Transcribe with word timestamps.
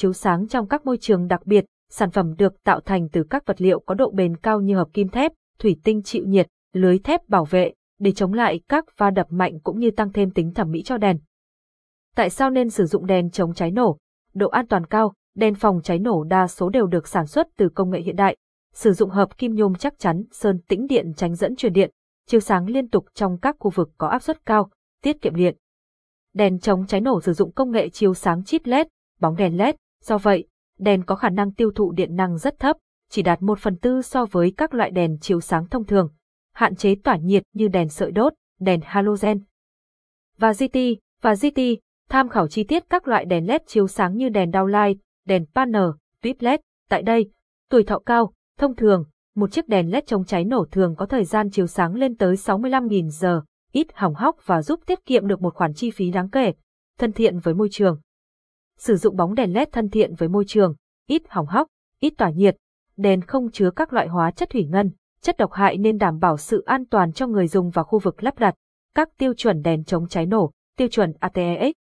chiếu 0.00 0.12
sáng 0.12 0.48
trong 0.48 0.68
các 0.68 0.86
môi 0.86 0.98
trường 1.00 1.26
đặc 1.26 1.46
biệt, 1.46 1.64
sản 1.90 2.10
phẩm 2.10 2.34
được 2.38 2.62
tạo 2.64 2.80
thành 2.80 3.08
từ 3.08 3.24
các 3.30 3.46
vật 3.46 3.60
liệu 3.60 3.80
có 3.80 3.94
độ 3.94 4.10
bền 4.10 4.36
cao 4.36 4.60
như 4.60 4.76
hợp 4.76 4.88
kim 4.92 5.08
thép, 5.08 5.32
thủy 5.58 5.76
tinh 5.84 6.02
chịu 6.02 6.24
nhiệt, 6.26 6.46
lưới 6.72 6.98
thép 6.98 7.28
bảo 7.28 7.44
vệ, 7.44 7.72
để 7.98 8.12
chống 8.12 8.32
lại 8.32 8.60
các 8.68 8.84
va 8.96 9.10
đập 9.10 9.26
mạnh 9.30 9.60
cũng 9.60 9.78
như 9.78 9.90
tăng 9.90 10.12
thêm 10.12 10.30
tính 10.30 10.54
thẩm 10.54 10.70
mỹ 10.70 10.82
cho 10.82 10.98
đèn. 10.98 11.18
Tại 12.16 12.30
sao 12.30 12.50
nên 12.50 12.70
sử 12.70 12.86
dụng 12.86 13.06
đèn 13.06 13.30
chống 13.30 13.54
cháy 13.54 13.70
nổ? 13.70 13.98
Độ 14.34 14.48
an 14.48 14.66
toàn 14.66 14.86
cao, 14.86 15.14
đèn 15.36 15.54
phòng 15.54 15.80
cháy 15.82 15.98
nổ 15.98 16.24
đa 16.24 16.46
số 16.46 16.68
đều 16.68 16.86
được 16.86 17.08
sản 17.08 17.26
xuất 17.26 17.46
từ 17.56 17.68
công 17.68 17.90
nghệ 17.90 18.00
hiện 18.00 18.16
đại, 18.16 18.36
sử 18.74 18.92
dụng 18.92 19.10
hợp 19.10 19.38
kim 19.38 19.54
nhôm 19.54 19.74
chắc 19.74 19.98
chắn, 19.98 20.24
sơn 20.32 20.58
tĩnh 20.68 20.86
điện 20.86 21.12
tránh 21.16 21.34
dẫn 21.34 21.56
truyền 21.56 21.72
điện, 21.72 21.90
chiếu 22.26 22.40
sáng 22.40 22.66
liên 22.66 22.88
tục 22.88 23.06
trong 23.14 23.38
các 23.38 23.56
khu 23.58 23.70
vực 23.70 23.90
có 23.98 24.08
áp 24.08 24.22
suất 24.22 24.46
cao, 24.46 24.70
tiết 25.02 25.22
kiệm 25.22 25.34
điện. 25.34 25.56
Đèn 26.34 26.58
chống 26.58 26.86
cháy 26.86 27.00
nổ 27.00 27.20
sử 27.20 27.32
dụng 27.32 27.52
công 27.52 27.70
nghệ 27.70 27.88
chiếu 27.88 28.14
sáng 28.14 28.44
chip 28.44 28.62
LED, 28.64 28.86
bóng 29.20 29.36
đèn 29.36 29.56
LED, 29.56 29.74
do 30.04 30.18
vậy, 30.18 30.46
đèn 30.78 31.04
có 31.04 31.14
khả 31.14 31.28
năng 31.28 31.52
tiêu 31.52 31.70
thụ 31.74 31.92
điện 31.92 32.16
năng 32.16 32.38
rất 32.38 32.58
thấp, 32.58 32.76
chỉ 33.10 33.22
đạt 33.22 33.42
1 33.42 33.58
phần 33.58 33.76
tư 33.76 34.02
so 34.02 34.26
với 34.26 34.52
các 34.56 34.74
loại 34.74 34.90
đèn 34.90 35.18
chiếu 35.20 35.40
sáng 35.40 35.68
thông 35.68 35.84
thường, 35.84 36.12
hạn 36.54 36.76
chế 36.76 36.94
tỏa 37.04 37.16
nhiệt 37.16 37.42
như 37.54 37.68
đèn 37.68 37.88
sợi 37.88 38.12
đốt, 38.12 38.32
đèn 38.60 38.80
halogen. 38.84 39.44
Và 40.38 40.52
GT, 40.52 40.78
và 41.22 41.34
GT, 41.34 41.60
tham 42.08 42.28
khảo 42.28 42.48
chi 42.48 42.64
tiết 42.64 42.84
các 42.90 43.08
loại 43.08 43.24
đèn 43.24 43.46
LED 43.46 43.60
chiếu 43.66 43.86
sáng 43.86 44.16
như 44.16 44.28
đèn 44.28 44.50
downlight, 44.50 44.94
đèn 45.26 45.44
panel, 45.54 45.88
tuyếp 46.22 46.36
LED. 46.42 46.60
Tại 46.88 47.02
đây, 47.02 47.30
tuổi 47.70 47.84
thọ 47.84 47.98
cao, 47.98 48.32
thông 48.58 48.74
thường, 48.74 49.04
một 49.36 49.52
chiếc 49.52 49.68
đèn 49.68 49.90
LED 49.90 50.04
chống 50.06 50.24
cháy 50.24 50.44
nổ 50.44 50.66
thường 50.70 50.94
có 50.96 51.06
thời 51.06 51.24
gian 51.24 51.50
chiếu 51.50 51.66
sáng 51.66 51.94
lên 51.94 52.16
tới 52.16 52.34
65.000 52.34 53.08
giờ, 53.08 53.42
ít 53.72 53.86
hỏng 53.94 54.14
hóc 54.14 54.36
và 54.46 54.62
giúp 54.62 54.80
tiết 54.86 55.06
kiệm 55.06 55.26
được 55.26 55.42
một 55.42 55.54
khoản 55.54 55.74
chi 55.74 55.90
phí 55.90 56.10
đáng 56.10 56.30
kể, 56.30 56.52
thân 56.98 57.12
thiện 57.12 57.38
với 57.38 57.54
môi 57.54 57.68
trường. 57.70 58.00
Sử 58.80 58.96
dụng 58.96 59.16
bóng 59.16 59.34
đèn 59.34 59.52
LED 59.52 59.68
thân 59.72 59.88
thiện 59.88 60.14
với 60.14 60.28
môi 60.28 60.44
trường, 60.46 60.74
ít 61.06 61.22
hỏng 61.28 61.46
hóc, 61.46 61.66
ít 61.98 62.12
tỏa 62.18 62.30
nhiệt, 62.30 62.56
đèn 62.96 63.20
không 63.20 63.50
chứa 63.50 63.70
các 63.76 63.92
loại 63.92 64.08
hóa 64.08 64.30
chất 64.30 64.50
thủy 64.50 64.66
ngân, 64.70 64.90
chất 65.22 65.36
độc 65.36 65.52
hại 65.52 65.76
nên 65.76 65.98
đảm 65.98 66.18
bảo 66.18 66.36
sự 66.36 66.62
an 66.66 66.84
toàn 66.86 67.12
cho 67.12 67.26
người 67.26 67.48
dùng 67.48 67.70
và 67.70 67.82
khu 67.82 67.98
vực 67.98 68.22
lắp 68.22 68.38
đặt. 68.38 68.54
Các 68.94 69.08
tiêu 69.18 69.34
chuẩn 69.34 69.62
đèn 69.62 69.84
chống 69.84 70.08
cháy 70.08 70.26
nổ, 70.26 70.50
tiêu 70.76 70.88
chuẩn 70.88 71.12
ATEX. 71.18 71.72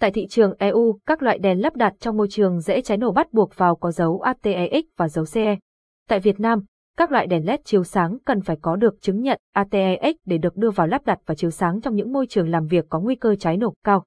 Tại 0.00 0.10
thị 0.10 0.26
trường 0.26 0.54
EU, 0.58 0.98
các 1.06 1.22
loại 1.22 1.38
đèn 1.38 1.60
lắp 1.60 1.76
đặt 1.76 1.94
trong 2.00 2.16
môi 2.16 2.28
trường 2.30 2.60
dễ 2.60 2.80
cháy 2.80 2.98
nổ 2.98 3.12
bắt 3.12 3.32
buộc 3.32 3.56
vào 3.56 3.76
có 3.76 3.92
dấu 3.92 4.20
ATEX 4.20 4.84
và 4.96 5.08
dấu 5.08 5.24
CE. 5.32 5.56
Tại 6.08 6.20
Việt 6.20 6.40
Nam, 6.40 6.64
các 6.96 7.12
loại 7.12 7.26
đèn 7.26 7.46
LED 7.46 7.60
chiếu 7.64 7.84
sáng 7.84 8.18
cần 8.24 8.40
phải 8.40 8.56
có 8.62 8.76
được 8.76 9.00
chứng 9.00 9.20
nhận 9.20 9.40
ATEX 9.52 10.16
để 10.26 10.38
được 10.38 10.56
đưa 10.56 10.70
vào 10.70 10.86
lắp 10.86 11.04
đặt 11.06 11.18
và 11.26 11.34
chiếu 11.34 11.50
sáng 11.50 11.80
trong 11.80 11.94
những 11.94 12.12
môi 12.12 12.26
trường 12.26 12.48
làm 12.48 12.66
việc 12.66 12.84
có 12.88 13.00
nguy 13.00 13.14
cơ 13.14 13.34
cháy 13.34 13.56
nổ 13.56 13.74
cao. 13.84 14.04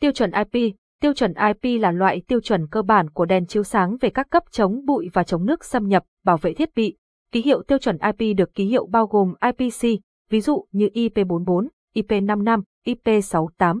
Tiêu 0.00 0.12
chuẩn 0.12 0.30
IP 0.52 0.74
Tiêu 1.00 1.12
chuẩn 1.12 1.32
IP 1.34 1.80
là 1.80 1.92
loại 1.92 2.22
tiêu 2.28 2.40
chuẩn 2.40 2.66
cơ 2.66 2.82
bản 2.82 3.10
của 3.10 3.24
đèn 3.24 3.46
chiếu 3.46 3.62
sáng 3.62 3.96
về 4.00 4.10
các 4.10 4.30
cấp 4.30 4.42
chống 4.50 4.84
bụi 4.84 5.08
và 5.12 5.24
chống 5.24 5.46
nước 5.46 5.64
xâm 5.64 5.88
nhập, 5.88 6.04
bảo 6.24 6.36
vệ 6.36 6.54
thiết 6.54 6.74
bị. 6.74 6.96
Ký 7.32 7.42
hiệu 7.42 7.62
tiêu 7.62 7.78
chuẩn 7.78 7.98
IP 7.98 8.36
được 8.36 8.54
ký 8.54 8.64
hiệu 8.64 8.86
bao 8.86 9.06
gồm 9.06 9.34
IPC, 9.42 10.00
ví 10.30 10.40
dụ 10.40 10.66
như 10.72 10.88
IP44, 10.94 11.68
IP55, 11.94 12.62
IP68. 12.86 13.80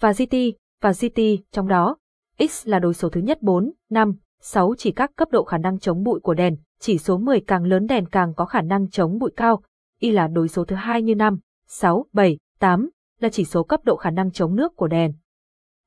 Và 0.00 0.12
GT, 0.12 0.36
và 0.82 0.92
GT 0.92 1.20
trong 1.52 1.68
đó, 1.68 1.96
X 2.38 2.68
là 2.68 2.78
đối 2.78 2.94
số 2.94 3.08
thứ 3.08 3.20
nhất 3.20 3.42
4, 3.42 3.72
5, 3.90 4.14
6 4.40 4.74
chỉ 4.78 4.92
các 4.92 5.10
cấp 5.16 5.28
độ 5.30 5.44
khả 5.44 5.58
năng 5.58 5.78
chống 5.78 6.02
bụi 6.02 6.20
của 6.20 6.34
đèn, 6.34 6.56
chỉ 6.80 6.98
số 6.98 7.18
10 7.18 7.40
càng 7.40 7.64
lớn 7.64 7.86
đèn 7.86 8.06
càng 8.08 8.34
có 8.34 8.44
khả 8.44 8.62
năng 8.62 8.90
chống 8.90 9.18
bụi 9.18 9.30
cao, 9.36 9.62
Y 10.00 10.10
là 10.10 10.28
đối 10.28 10.48
số 10.48 10.64
thứ 10.64 10.76
hai 10.76 11.02
như 11.02 11.14
5, 11.14 11.38
6, 11.66 12.06
7, 12.12 12.38
8 12.58 12.90
là 13.20 13.28
chỉ 13.28 13.44
số 13.44 13.62
cấp 13.62 13.80
độ 13.84 13.96
khả 13.96 14.10
năng 14.10 14.30
chống 14.30 14.56
nước 14.56 14.76
của 14.76 14.86
đèn. 14.86 15.12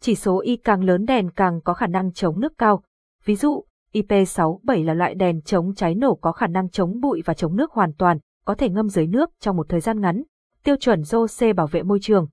Chỉ 0.04 0.16
số 0.16 0.40
Y 0.40 0.58
càng 0.58 0.84
lớn 0.84 1.06
đèn 1.06 1.32
càng 1.32 1.62
có 1.62 1.74
khả 1.74 1.88
năng 1.88 2.14
chống 2.14 2.40
nước 2.40 2.54
cao. 2.58 2.84
Ví 3.26 3.36
dụ, 3.36 3.64
IP67 3.94 4.86
là 4.86 4.94
loại 4.94 5.16
đèn 5.16 5.42
chống 5.42 5.74
cháy 5.76 5.96
nổ 5.96 6.16
có 6.16 6.32
khả 6.32 6.48
năng 6.48 6.70
chống 6.70 7.00
bụi 7.00 7.22
và 7.26 7.34
chống 7.34 7.56
nước 7.56 7.72
hoàn 7.72 7.94
toàn, 7.94 8.18
có 8.46 8.56
thể 8.56 8.70
ngâm 8.70 8.90
dưới 8.90 9.08
nước 9.08 9.30
trong 9.40 9.58
một 9.58 9.70
thời 9.70 9.80
gian 9.80 10.02
ngắn. 10.02 10.24
Tiêu 10.64 10.76
chuẩn 10.76 11.02
JOC 11.02 11.54
bảo 11.54 11.68
vệ 11.68 11.84
môi 11.84 12.00
trường. 12.02 12.28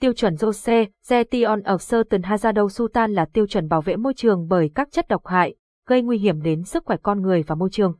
Tiêu 0.00 0.12
chuẩn 0.12 0.34
JOC, 0.34 0.86
Zetion 1.08 1.62
of 1.62 1.78
Certain 1.90 2.22
Hazardous 2.22 2.68
Sultan 2.68 3.12
là 3.12 3.24
tiêu 3.24 3.46
chuẩn 3.46 3.68
bảo 3.68 3.80
vệ 3.80 3.96
môi 3.96 4.14
trường 4.14 4.48
bởi 4.48 4.70
các 4.74 4.88
chất 4.90 5.08
độc 5.08 5.26
hại, 5.26 5.54
gây 5.88 6.02
nguy 6.02 6.18
hiểm 6.18 6.42
đến 6.42 6.64
sức 6.64 6.84
khỏe 6.84 6.96
con 7.02 7.22
người 7.22 7.42
và 7.42 7.54
môi 7.54 7.70
trường. 7.72 7.94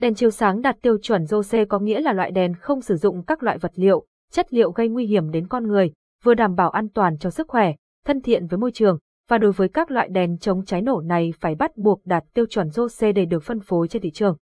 Đèn 0.00 0.14
chiếu 0.14 0.30
sáng 0.30 0.62
đạt 0.62 0.76
tiêu 0.82 0.98
chuẩn 1.02 1.22
JOC 1.22 1.66
có 1.66 1.78
nghĩa 1.78 2.00
là 2.00 2.12
loại 2.12 2.30
đèn 2.30 2.54
không 2.54 2.80
sử 2.80 2.96
dụng 2.96 3.22
các 3.22 3.42
loại 3.42 3.58
vật 3.58 3.72
liệu, 3.74 4.06
chất 4.32 4.54
liệu 4.54 4.72
gây 4.72 4.88
nguy 4.88 5.06
hiểm 5.06 5.30
đến 5.30 5.48
con 5.48 5.66
người, 5.66 5.92
vừa 6.24 6.34
đảm 6.34 6.54
bảo 6.54 6.70
an 6.70 6.88
toàn 6.88 7.18
cho 7.18 7.30
sức 7.30 7.48
khỏe, 7.48 7.74
thân 8.04 8.20
thiện 8.20 8.46
với 8.46 8.58
môi 8.58 8.72
trường, 8.72 8.98
và 9.28 9.38
đối 9.38 9.52
với 9.52 9.68
các 9.68 9.90
loại 9.90 10.08
đèn 10.08 10.38
chống 10.38 10.64
cháy 10.64 10.82
nổ 10.82 11.00
này 11.00 11.32
phải 11.40 11.54
bắt 11.54 11.76
buộc 11.76 12.06
đạt 12.06 12.24
tiêu 12.34 12.46
chuẩn 12.50 12.68
JOC 12.68 13.12
để 13.12 13.24
được 13.24 13.42
phân 13.42 13.60
phối 13.60 13.88
trên 13.88 14.02
thị 14.02 14.10
trường. 14.10 14.36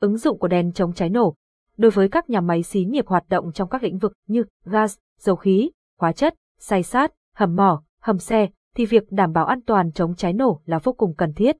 Ứng 0.00 0.16
dụng 0.16 0.38
của 0.38 0.48
đèn 0.48 0.72
chống 0.72 0.92
cháy 0.92 1.10
nổ 1.10 1.34
Đối 1.80 1.90
với 1.90 2.08
các 2.08 2.30
nhà 2.30 2.40
máy 2.40 2.62
xí 2.62 2.84
nghiệp 2.84 3.06
hoạt 3.06 3.28
động 3.28 3.52
trong 3.52 3.68
các 3.68 3.82
lĩnh 3.82 3.98
vực 3.98 4.12
như 4.26 4.44
gas, 4.64 4.96
dầu 5.20 5.36
khí, 5.36 5.70
hóa 5.98 6.12
chất, 6.12 6.34
xay 6.58 6.82
sát, 6.82 7.12
hầm 7.34 7.56
mỏ, 7.56 7.82
hầm 8.02 8.18
xe, 8.18 8.48
thì 8.76 8.86
việc 8.86 9.12
đảm 9.12 9.32
bảo 9.32 9.46
an 9.46 9.60
toàn 9.62 9.92
chống 9.92 10.14
cháy 10.14 10.32
nổ 10.32 10.60
là 10.64 10.78
vô 10.78 10.92
cùng 10.92 11.14
cần 11.14 11.32
thiết. 11.32 11.56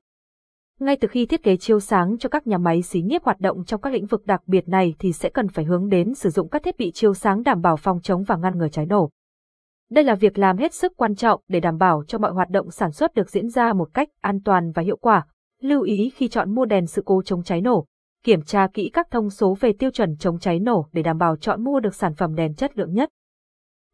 Ngay 0.79 0.97
từ 1.01 1.07
khi 1.07 1.25
thiết 1.25 1.43
kế 1.43 1.57
chiếu 1.57 1.79
sáng 1.79 2.17
cho 2.17 2.29
các 2.29 2.47
nhà 2.47 2.57
máy 2.57 2.81
xí 2.81 3.01
nghiệp 3.01 3.23
hoạt 3.23 3.39
động 3.39 3.65
trong 3.65 3.81
các 3.81 3.93
lĩnh 3.93 4.05
vực 4.05 4.25
đặc 4.25 4.41
biệt 4.47 4.69
này 4.69 4.95
thì 4.99 5.13
sẽ 5.13 5.29
cần 5.29 5.47
phải 5.47 5.65
hướng 5.65 5.89
đến 5.89 6.13
sử 6.13 6.29
dụng 6.29 6.49
các 6.49 6.63
thiết 6.63 6.77
bị 6.77 6.91
chiếu 6.91 7.13
sáng 7.13 7.43
đảm 7.43 7.61
bảo 7.61 7.77
phòng 7.77 8.01
chống 8.01 8.23
và 8.23 8.35
ngăn 8.35 8.57
ngừa 8.57 8.69
cháy 8.69 8.85
nổ. 8.85 9.09
Đây 9.91 10.03
là 10.03 10.15
việc 10.15 10.37
làm 10.37 10.57
hết 10.57 10.73
sức 10.73 10.93
quan 10.97 11.15
trọng 11.15 11.41
để 11.47 11.59
đảm 11.59 11.77
bảo 11.77 12.03
cho 12.07 12.17
mọi 12.17 12.31
hoạt 12.31 12.49
động 12.49 12.71
sản 12.71 12.91
xuất 12.91 13.13
được 13.13 13.29
diễn 13.29 13.49
ra 13.49 13.73
một 13.73 13.89
cách 13.93 14.09
an 14.21 14.39
toàn 14.45 14.71
và 14.71 14.83
hiệu 14.83 14.97
quả. 14.97 15.25
Lưu 15.61 15.81
ý 15.81 16.11
khi 16.15 16.27
chọn 16.27 16.55
mua 16.55 16.65
đèn 16.65 16.87
sự 16.87 17.01
cố 17.05 17.21
chống 17.25 17.43
cháy 17.43 17.61
nổ, 17.61 17.85
kiểm 18.23 18.41
tra 18.41 18.67
kỹ 18.73 18.89
các 18.93 19.07
thông 19.11 19.29
số 19.29 19.57
về 19.59 19.73
tiêu 19.79 19.91
chuẩn 19.91 20.17
chống 20.17 20.39
cháy 20.39 20.59
nổ 20.59 20.87
để 20.91 21.03
đảm 21.03 21.17
bảo 21.17 21.35
chọn 21.35 21.63
mua 21.63 21.79
được 21.79 21.95
sản 21.95 22.13
phẩm 22.15 22.35
đèn 22.35 22.53
chất 22.53 22.77
lượng 22.77 22.93
nhất. 22.93 23.09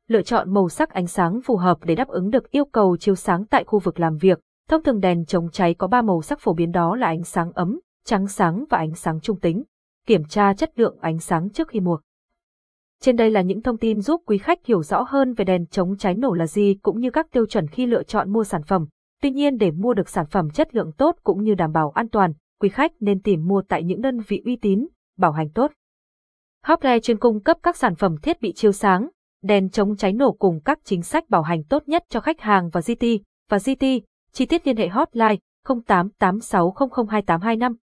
Lựa 0.07 0.21
chọn 0.21 0.53
màu 0.53 0.69
sắc 0.69 0.89
ánh 0.89 1.07
sáng 1.07 1.41
phù 1.41 1.55
hợp 1.55 1.77
để 1.83 1.95
đáp 1.95 2.07
ứng 2.07 2.29
được 2.29 2.51
yêu 2.51 2.65
cầu 2.65 2.97
chiếu 2.97 3.15
sáng 3.15 3.45
tại 3.45 3.63
khu 3.63 3.79
vực 3.79 3.99
làm 3.99 4.17
việc. 4.17 4.39
Thông 4.69 4.83
thường 4.83 4.99
đèn 4.99 5.25
chống 5.25 5.49
cháy 5.49 5.73
có 5.73 5.87
3 5.87 6.01
màu 6.01 6.21
sắc 6.21 6.39
phổ 6.39 6.53
biến 6.53 6.71
đó 6.71 6.95
là 6.95 7.07
ánh 7.07 7.23
sáng 7.23 7.51
ấm, 7.51 7.79
trắng 8.05 8.27
sáng 8.27 8.65
và 8.69 8.77
ánh 8.77 8.95
sáng 8.95 9.19
trung 9.19 9.39
tính. 9.39 9.63
Kiểm 10.07 10.23
tra 10.29 10.53
chất 10.53 10.79
lượng 10.79 10.97
ánh 11.01 11.19
sáng 11.19 11.49
trước 11.49 11.67
khi 11.67 11.79
mua. 11.79 11.99
Trên 13.01 13.15
đây 13.15 13.31
là 13.31 13.41
những 13.41 13.61
thông 13.61 13.77
tin 13.77 14.01
giúp 14.01 14.21
quý 14.25 14.37
khách 14.37 14.65
hiểu 14.65 14.83
rõ 14.83 15.05
hơn 15.07 15.33
về 15.33 15.45
đèn 15.45 15.65
chống 15.65 15.97
cháy 15.97 16.15
nổ 16.15 16.33
là 16.33 16.47
gì 16.47 16.77
cũng 16.81 16.99
như 16.99 17.09
các 17.09 17.31
tiêu 17.31 17.45
chuẩn 17.45 17.67
khi 17.67 17.85
lựa 17.85 18.03
chọn 18.03 18.33
mua 18.33 18.43
sản 18.43 18.63
phẩm. 18.63 18.85
Tuy 19.21 19.31
nhiên 19.31 19.57
để 19.57 19.71
mua 19.71 19.93
được 19.93 20.09
sản 20.09 20.25
phẩm 20.25 20.49
chất 20.49 20.75
lượng 20.75 20.91
tốt 20.91 21.15
cũng 21.23 21.43
như 21.43 21.55
đảm 21.55 21.71
bảo 21.71 21.89
an 21.89 22.09
toàn, 22.09 22.33
quý 22.59 22.69
khách 22.69 22.91
nên 22.99 23.21
tìm 23.21 23.47
mua 23.47 23.61
tại 23.67 23.83
những 23.83 24.01
đơn 24.01 24.19
vị 24.27 24.41
uy 24.45 24.55
tín, 24.55 24.87
bảo 25.17 25.31
hành 25.31 25.49
tốt. 25.49 25.71
Hople 26.65 26.99
chuyên 26.99 27.17
cung 27.17 27.39
cấp 27.39 27.57
các 27.63 27.77
sản 27.77 27.95
phẩm 27.95 28.15
thiết 28.21 28.41
bị 28.41 28.53
chiếu 28.53 28.71
sáng, 28.71 29.09
đèn 29.43 29.69
chống 29.69 29.95
cháy 29.95 30.13
nổ 30.13 30.31
cùng 30.31 30.59
các 30.65 30.79
chính 30.83 31.01
sách 31.01 31.29
bảo 31.29 31.41
hành 31.41 31.63
tốt 31.63 31.83
nhất 31.87 32.03
cho 32.09 32.19
khách 32.19 32.41
hàng 32.41 32.69
và 32.69 32.81
GT 32.81 33.05
và 33.49 33.57
GT. 33.57 33.85
Chi 34.31 34.45
tiết 34.45 34.67
liên 34.67 34.77
hệ 34.77 34.87
hotline 34.87 35.35
0886002825 35.65 37.75